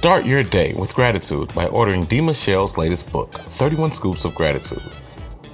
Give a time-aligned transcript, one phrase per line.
[0.00, 2.22] Start your day with gratitude by ordering D.
[2.22, 4.80] Michelle's latest book, 31 Scoops of Gratitude.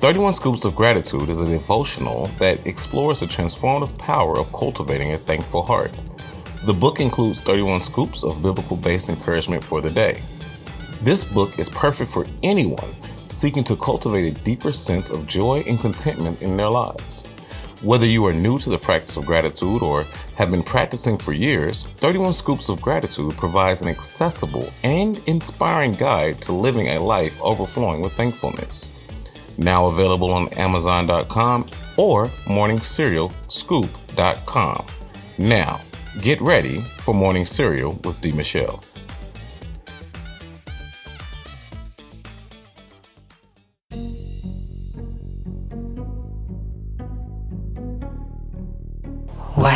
[0.00, 5.16] 31 Scoops of Gratitude is a devotional that explores the transformative power of cultivating a
[5.16, 5.92] thankful heart.
[6.66, 10.20] The book includes 31 scoops of biblical based encouragement for the day.
[11.00, 15.80] This book is perfect for anyone seeking to cultivate a deeper sense of joy and
[15.80, 17.24] contentment in their lives.
[17.84, 20.06] Whether you are new to the practice of gratitude or
[20.36, 26.40] have been practicing for years, 31 Scoops of Gratitude provides an accessible and inspiring guide
[26.42, 28.88] to living a life overflowing with thankfulness.
[29.58, 31.66] Now available on Amazon.com
[31.98, 34.86] or MorningCerealScoop.com.
[35.36, 35.78] Now,
[36.22, 38.32] get ready for Morning Cereal with D.
[38.32, 38.82] Michelle.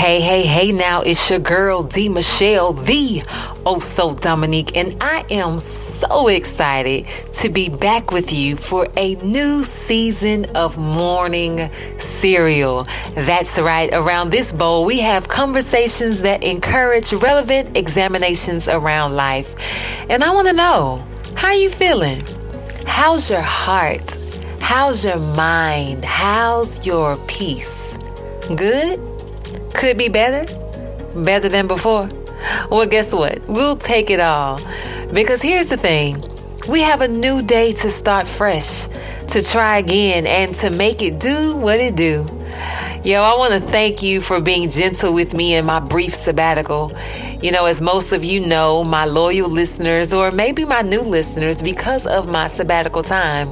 [0.00, 2.08] Hey, hey, hey, now it's your girl, D.
[2.08, 3.22] Michelle, the
[3.66, 9.16] Oh So Dominique, and I am so excited to be back with you for a
[9.16, 12.86] new season of Morning Cereal.
[13.14, 19.54] That's right, around this bowl, we have conversations that encourage relevant examinations around life.
[20.08, 22.22] And I want to know, how you feeling?
[22.86, 24.18] How's your heart?
[24.60, 26.06] How's your mind?
[26.06, 27.98] How's your peace?
[28.56, 29.09] Good?
[29.80, 30.44] Could be better?
[31.22, 32.06] Better than before?
[32.70, 33.38] Well, guess what?
[33.48, 34.60] We'll take it all.
[35.14, 36.22] Because here's the thing
[36.68, 38.88] we have a new day to start fresh,
[39.28, 42.26] to try again, and to make it do what it do.
[43.04, 46.92] Yo, I want to thank you for being gentle with me in my brief sabbatical.
[47.40, 51.62] You know, as most of you know, my loyal listeners, or maybe my new listeners,
[51.62, 53.48] because of my sabbatical time,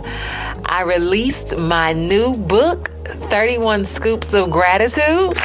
[0.67, 5.39] I released my new book, 31 Scoops of Gratitude.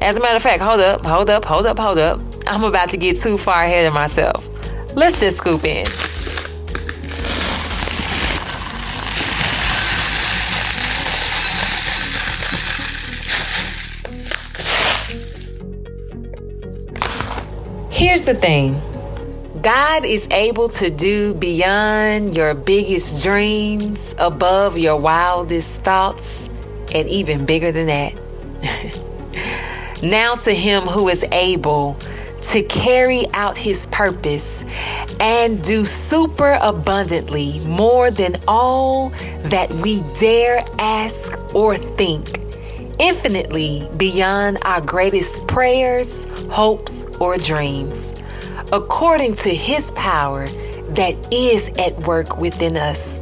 [0.02, 2.20] As a matter of fact, hold up, hold up, hold up, hold up.
[2.48, 4.48] I'm about to get too far ahead of myself.
[4.96, 5.86] Let's just scoop in.
[17.92, 18.82] Here's the thing
[19.62, 26.50] God is able to do beyond your biggest dreams, above your wildest thoughts,
[26.96, 28.96] and even bigger than that.
[30.02, 31.96] now, to Him who is able
[32.42, 34.64] to carry out His purpose
[35.20, 39.10] and do super abundantly more than all
[39.50, 42.40] that we dare ask or think
[43.00, 48.16] infinitely beyond our greatest prayers, hopes, or dreams,
[48.72, 53.22] according to His power that is at work within us.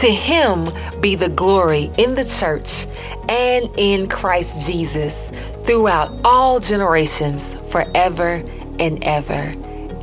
[0.00, 0.68] To Him
[1.00, 2.86] be the glory in the church
[3.28, 5.32] and in Christ Jesus
[5.68, 8.42] throughout all generations, forever
[8.80, 9.52] and ever.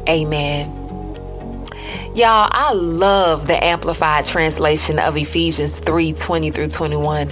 [0.08, 0.85] Amen.
[2.16, 7.28] Y'all, I love the amplified translation of Ephesians 3 20 through 21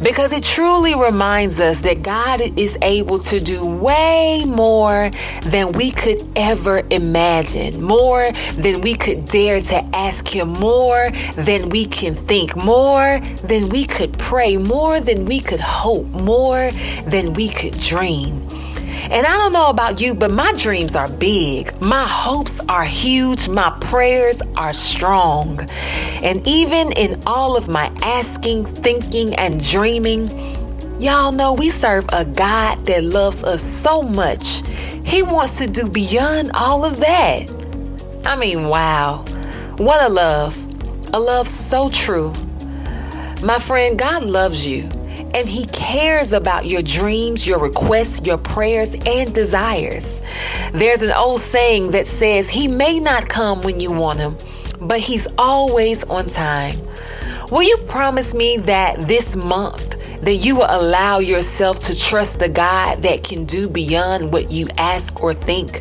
[0.00, 5.10] because it truly reminds us that God is able to do way more
[5.42, 11.68] than we could ever imagine, more than we could dare to ask Him, more than
[11.68, 16.70] we can think, more than we could pray, more than we could hope, more
[17.06, 18.46] than we could dream.
[19.10, 21.80] And I don't know about you, but my dreams are big.
[21.80, 23.48] My hopes are huge.
[23.48, 25.60] My prayers are strong.
[26.22, 30.28] And even in all of my asking, thinking, and dreaming,
[31.00, 34.62] y'all know we serve a God that loves us so much.
[35.04, 37.46] He wants to do beyond all of that.
[38.26, 39.24] I mean, wow.
[39.78, 40.56] What a love.
[41.14, 42.34] A love so true.
[43.42, 44.90] My friend, God loves you
[45.38, 50.20] and He cares about your dreams, your requests, your prayers, and desires.
[50.72, 54.36] There's an old saying that says, He may not come when you want Him,
[54.80, 56.80] but He's always on time.
[57.52, 62.48] Will you promise me that this month, that you will allow yourself to trust the
[62.48, 65.80] God that can do beyond what you ask or think,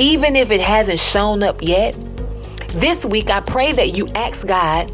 [0.00, 1.94] even if it hasn't shown up yet.
[2.70, 4.92] This week, I pray that you ask God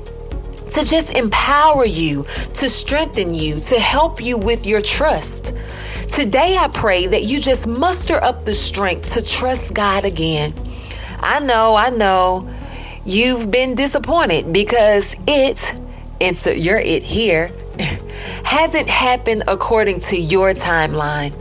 [0.73, 2.25] to just empower you,
[2.55, 5.55] to strengthen you, to help you with your trust.
[6.09, 10.55] Today, I pray that you just muster up the strength to trust God again.
[11.21, 12.53] I know, I know
[13.05, 15.81] you've been disappointed because it,
[16.21, 17.53] insert your it here,
[18.45, 21.33] hasn't happened according to your timeline.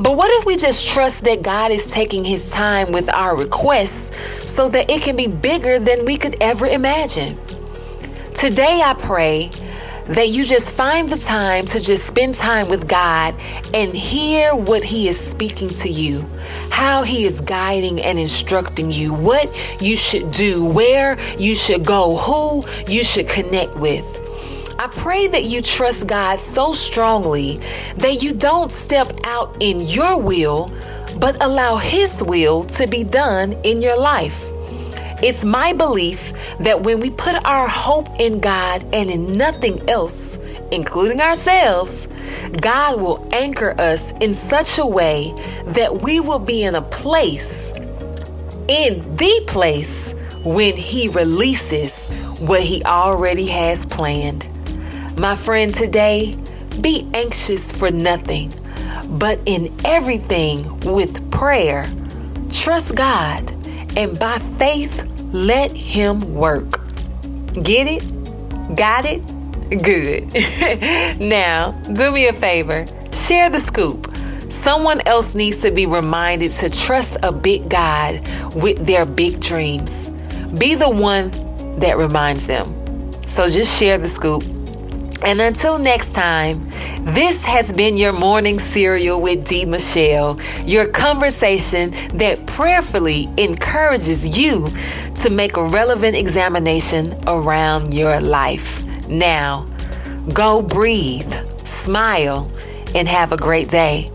[0.00, 4.50] But what if we just trust that God is taking his time with our requests
[4.50, 7.36] so that it can be bigger than we could ever imagine?
[8.38, 9.50] Today, I pray
[10.06, 13.34] that you just find the time to just spend time with God
[13.74, 16.24] and hear what He is speaking to you,
[16.70, 19.48] how He is guiding and instructing you, what
[19.80, 24.06] you should do, where you should go, who you should connect with.
[24.78, 27.56] I pray that you trust God so strongly
[27.96, 30.70] that you don't step out in your will,
[31.18, 34.52] but allow His will to be done in your life.
[35.20, 40.36] It's my belief that when we put our hope in God and in nothing else,
[40.70, 42.08] including ourselves,
[42.60, 45.32] God will anchor us in such a way
[45.66, 47.72] that we will be in a place,
[48.68, 54.46] in the place, when He releases what He already has planned.
[55.18, 56.36] My friend, today,
[56.80, 58.52] be anxious for nothing,
[59.18, 61.90] but in everything with prayer,
[62.52, 63.50] trust God,
[63.96, 66.80] and by faith, let Him work.
[67.54, 68.76] Get it?
[68.76, 69.22] Got it?
[69.82, 71.20] Good.
[71.20, 72.86] now, do me a favor
[73.28, 74.10] share the scoop.
[74.48, 78.20] Someone else needs to be reminded to trust a big God
[78.54, 80.08] with their big dreams.
[80.58, 81.30] Be the one
[81.80, 82.72] that reminds them.
[83.26, 84.42] So just share the scoop
[85.24, 86.62] and until next time,
[87.02, 89.64] this has been your morning cereal with D.
[89.64, 94.70] Michelle, your conversation that prayerfully encourages you
[95.16, 98.84] to make a relevant examination around your life.
[99.08, 99.66] Now,
[100.32, 101.32] go breathe,
[101.64, 102.50] smile,
[102.94, 104.08] and have a great day.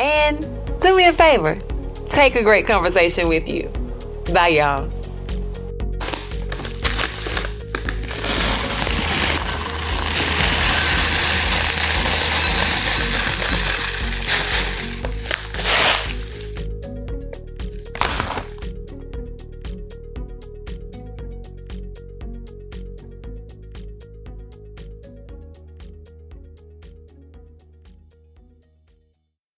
[0.00, 0.40] And
[0.80, 1.56] do me a favor
[2.12, 3.70] take a great conversation with you.
[4.32, 5.01] Bye, y'all.